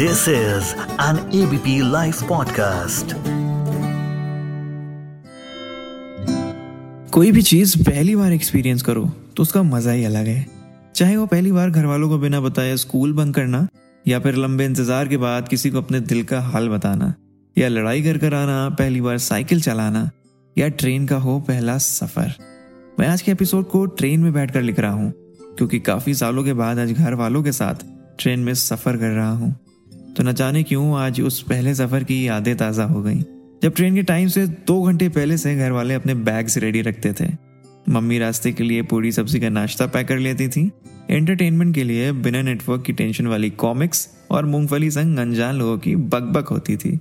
[0.00, 0.68] This is
[0.98, 3.12] an ABP Life podcast.
[7.12, 9.04] कोई भी चीज़ पहली बार एक्सपीरियंस करो
[9.36, 10.46] तो उसका मज़ा ही अलग है।
[10.94, 13.66] चाहे वो पहली बार घर वालों को बिना बताए स्कूल बंद करना,
[14.04, 17.14] या फिर लंबे इंतज़ार के बाद किसी को अपने दिल का हाल बताना,
[17.56, 20.10] या लड़ाई कर कर आना, पहली बार साइकिल चलाना,
[20.56, 22.34] या ट्रेन का हो पहला सफ़र।
[23.00, 25.12] मैं आज के एपिसोड को ट्रेन में बैठकर लिख रहा हूँ,
[25.56, 27.84] क्योंकि काफ़ी सालों के बाद आज घर वालों के साथ
[28.18, 29.58] ट्रेन में सफ़र कर रहा हूँ।
[30.16, 33.20] तो न जाने क्यों आज उस पहले सफ़र की यादें ताज़ा हो गई।
[33.62, 37.12] जब ट्रेन के टाइम से दो घंटे पहले से घर वाले अपने बैग्स रेडी रखते
[37.12, 37.28] थे।
[37.88, 40.70] मम्मी रास्ते के लिए पूरी सब्ज़ी का नाश्ता पैक कर लेती थी।
[41.10, 45.96] एंटरटेनमेंट के लिए बिना नेटवर्क की टेंशन वाली कॉमिक्स और मूंगफली संग अनजान लोगों की
[45.96, 46.98] बकबक होती थी।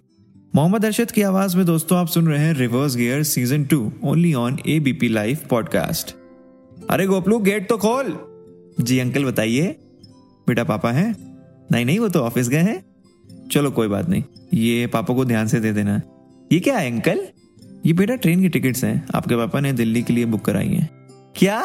[0.56, 4.34] मोहम्मद अरशद की आवाज़ में दोस्तों आप सुन रहे हैं reverse gear season two only
[4.34, 6.16] on A B P live podcast
[6.90, 8.18] अरे गोपलू गेट तो खोल।
[8.82, 9.76] जी अंकल बताइए।
[10.48, 11.16] बेटा पापा है?
[11.72, 12.89] नहीं नहीं, वो तो ऑफ़िस गए हैं।
[13.52, 16.02] चलो कोई बात नहीं। ये पापा को ध्यान से दे देना।
[16.52, 17.28] ये क्या है, अंकल?
[17.86, 20.90] ये बेटा ट्रेन की टिकट्स हैं। आपके पापा ने दिल्ली के लिए बुक कराई हैं।
[21.36, 21.64] क्या?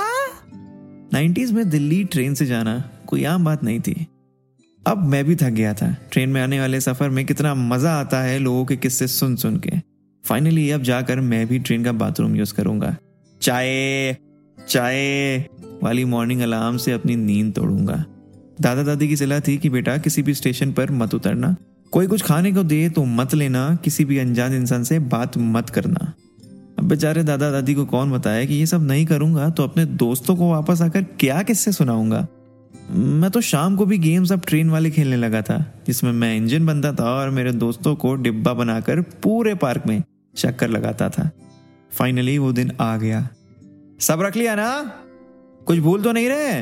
[1.12, 4.06] नाइन्टीज में दिल्ली ट्रेन से जाना कोई आम बात नहीं थी।
[4.86, 8.22] अब मैं भी थक गया था। ट्रेन में आने वाले सफ़र में कितना मज़ा आता
[8.22, 9.70] है लोगों के किस्से सुन सुन के।
[10.24, 12.96] फाइनली अब जाकर मैं भी ट्रेन का बाथरूम यूज़ करूँगा।
[13.42, 14.16] चाय!
[14.68, 15.38] चाय!
[15.82, 18.04] वाली मॉर्निंग अलार्म से अपनी नींद तोड़ूँगा।
[18.60, 21.56] दादा दादी की सलाह थी कि बेटा किसी भी स्टेशन पर मत उतरना।
[21.94, 25.70] कोई कुछ खाने को दे तो मत लेना, किसी भी अनजान इंसान से बात मत
[25.70, 26.12] करना।
[26.78, 30.36] अब बेचारे दादा दादी को कौन बताया कि ये सब नहीं करूँगा तो अपने दोस्तों
[30.36, 32.26] को वापस आकर क्या किससे सुनाऊँगा?
[32.90, 36.66] मैं तो शाम को भी गेम्स अब ट्रेन वाले खेलने लगा था, जिसमें मैं इंजन
[36.66, 40.02] बनता था और मेरे दोस्तों को डिब्बा बनाकर पूरे पार्क में
[40.36, 41.30] चक्कर लगाता था।
[41.98, 43.28] फाइनली वो दिन आ गया।
[44.00, 44.92] सब रख लिया ना?
[45.66, 46.60] कुछ भूल तो नहीं रहे?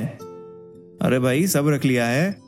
[1.06, 2.41] अरे भाई, सब रख लिया है।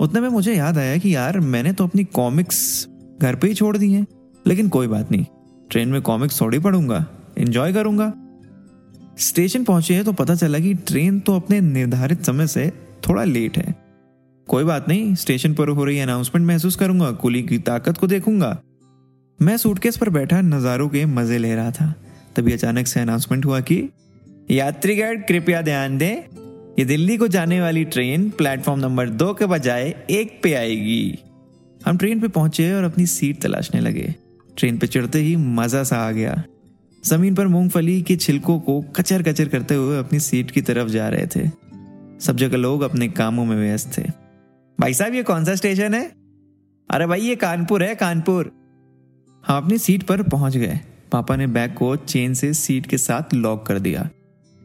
[0.00, 2.88] उतने में मुझे याद आया कि यार मैंने तो अपनी कॉमिक्स
[3.22, 4.06] घर पे ही छोड़ दी हैं।
[4.46, 5.24] लेकिन कोई बात नहीं।
[5.70, 7.04] ट्रेन में कॉमिक्स थोड़ी पढ़ूँगा।
[7.38, 8.12] एंजॉय करूँगा।
[9.18, 12.70] स्टेशन पहुँचे तो पता चला कि ट्रेन तो अपने निर्धारित समय से
[13.08, 13.74] थोड़ा लेट है।
[14.48, 18.58] कोई बात नहीं स्टेशन पर हो रही अनाउंसमेंट महसूस करूँगा। कुली की ताकत को देखूँगा।
[19.42, 21.94] मैं सूटकेस पर बैठा नज़ारों के मज़े ले रहा था।
[22.36, 23.88] तभी अचानक से अनाउंसमेंट हुआ कि
[24.50, 26.39] यात्रीगण कृपया ध्यान दें।
[26.80, 31.18] ये दिल्ली को जाने वाली ट्रेन प्लेटफॉर्म नंबर दो के बजाय एक पे आएगी।
[31.86, 34.14] हम ट्रेन पे पहुँचे और अपनी सीट तलाशने लगे।
[34.58, 36.42] ट्रेन पे चढ़ते ही मज़ा सा आ गया।
[37.04, 41.08] ज़मीन पर मूंगफली के छिलकों को कचर कचर करते हुए अपनी सीट की तरफ़ जा
[41.08, 41.48] रहे थे।
[42.20, 44.02] सब जगह लोग अपने कामों में व्यस्त थे।
[44.80, 46.12] भाई साहब, ये कौन सा स्टेशन है?
[46.90, 48.52] अरे भाई, ये कानपुर है, कानपुर।
[49.46, 50.80] हम अपनी सीट पर पहुँच गए।
[51.12, 54.10] पापा ने बैग को चेन से सीट के साथ लॉक कर दिया।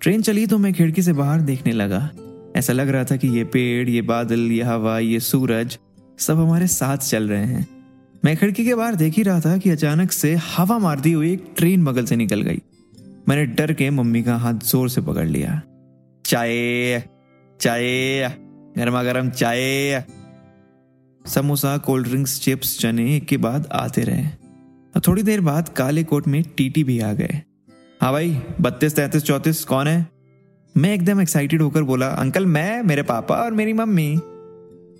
[0.02, 2.10] ट्रेन चली तो मैं खिड़की से बाहर देखने लगा।
[2.56, 5.78] ऐसा लग रहा था कि ये पेड़, ये बादल, ये हवा, ये सूरज
[6.20, 7.68] सब हमारे साथ चल रहे हैं।
[8.26, 11.46] मैं खिड़की के बाहर देख ही रहा था कि अचानक से हवा मारती हुई एक
[11.58, 12.62] ट्रेन बगल से निकल गई।
[13.30, 15.62] मैंने डर के मम्मी का हाथ ज़ोर से पकड़ लिया।
[16.26, 17.04] चाय
[17.60, 18.30] चाय,
[18.78, 20.04] गर्मा गर्म चाय।
[21.26, 26.28] समोसा, कोल्ड ड्रिंक्स, चिप्स, चने के बाद आते रहे। और थोड़ी देर बाद काले कोट
[26.28, 27.42] में टीटी भी आ गए।
[28.02, 30.08] हाँ भाई, बत्तीस, तैतीस, चौतीस, कौन है?
[30.78, 34.20] मैं एकदम एक्साइटेड होकर बोला, अंकल, मैं, मेरे पापा और मेरी मम्मी।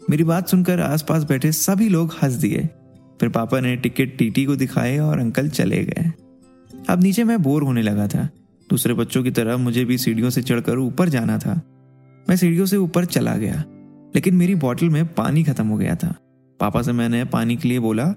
[0.10, 2.70] मेरी बात सुनकर आसपास बैठे सभी लोग हंस दिए।
[3.20, 6.12] फिर पापा ने टिकट टीटी को दिखाए और अंकल चले गए।
[6.90, 8.30] अब नीचे मैं बोर होने लगा था।
[8.70, 11.62] दूसरे बच्चों की तरह मुझे भी सीढ़ियों से चढ़कर ऊपर जाना था।
[12.30, 13.64] मैं सीढ़ियों से ऊपर चला गया,
[14.16, 16.14] लेकिन मेरी बॉटल में पानी खत्म हो गया था।
[16.60, 18.14] पापा से मैंने पानी के लिए बोला,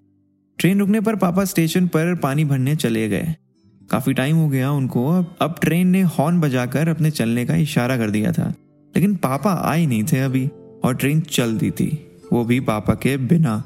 [0.59, 3.37] ट्रेन रुकने पर पापा स्टेशन पर पानी भरने चले गए।
[3.91, 5.09] काफ़ी टाइम हो गया उनको।
[5.41, 8.55] अब ट्रेन ने हॉर्न बजाकर अपने चलने का इशारा कर दिया था।
[8.95, 10.47] लेकिन पापा आए नहीं थे अभी,
[10.85, 13.63] और ट्रेन चल दी थी। वो भी पापा के बिना।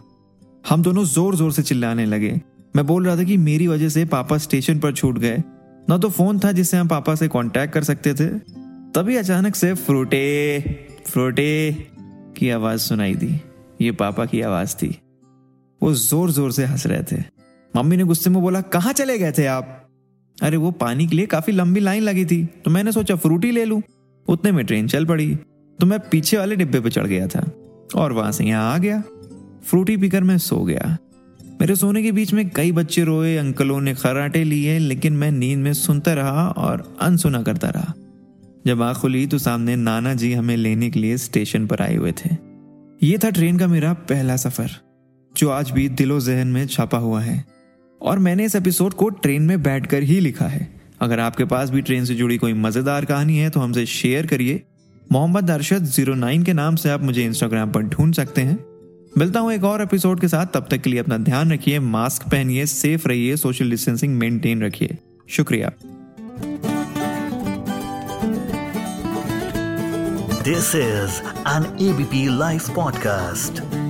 [0.68, 2.40] हम दोनों ज़ोर ज़ोर से चिल्लाने लगे।
[2.76, 5.42] मैं बोल रहा था कि मेरी वजह से पापा स्टेशन पर छूट गए।
[5.88, 8.26] ना तो फ़ोन था जिससे हम पापा से कांटेक्ट कर सकते थे।
[8.94, 10.60] तभी अचानक से फ्रूटे
[11.06, 11.72] फ्रूटे
[12.36, 13.40] की आवाज़ सुनाई दी।
[13.80, 14.98] ये पापा की आवाज़ थी।
[15.80, 17.22] वो ज़ोर ज़ोर से हंस रहे थे।
[17.74, 19.78] मम्मी ने गुस्से में बोला, कहाँ चले गए थे आप?
[20.42, 23.64] अरे वो पानी के लिए काफ़ी लंबी लाइन लगी थी तो मैंने सोचा फ्रूटी ले
[23.64, 23.82] लूँ।
[24.26, 25.34] उतने में ट्रेन चल पड़ी
[25.78, 27.40] तो मैं पीछे वाले डिब्बे पे चढ़ गया था,
[27.94, 29.00] और वहाँ से यहाँ आ गया।
[29.64, 30.96] फ्रूटी पीकर मैं सो गया।
[31.60, 35.58] मेरे सोने के बीच में कई बच्चे रोए, अंकलों ने खराटे लिए, लेकिन मैं नींद
[35.58, 37.92] में सुनता रहा और अनसुना करता रहा।
[38.66, 42.12] जब आँख खुली तो सामने नाना जी हमें लेने के लिए स्टेशन पर आए हुए
[42.14, 42.36] थे।
[43.02, 44.70] ये था ट्रेन का मेरा पहला सफ़र,
[45.34, 47.44] जो आज भी दिलो जहन में छापा हुआ है।
[48.02, 50.68] और मैंने इस एपिसोड को ट्रेन में बैठकर ही लिखा है।
[51.00, 54.62] अगर आपके पास भी ट्रेन से जुड़ी कोई मज़ेदार कहानी है तो हमसे शेयर करिए।
[55.12, 58.58] मोहम्मद अरशद ज़ीरो नाइन के नाम से आप मुझे इंस्टाग्राम पर ढूंढ सकते हैं।
[59.18, 62.28] मिलता हूँ एक और एपिसोड के साथ। तब तक के लिए अपना ध्यान रखिए मास्क
[62.28, 65.72] पहनिए सेफ़ रहिए सोशल डिस्टेंसिंग मेंटेन रखिए। शुक्रिया।
[70.42, 73.81] This is an ABP live podcast